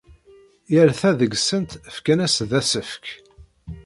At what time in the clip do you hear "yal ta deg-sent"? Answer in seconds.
0.73-1.71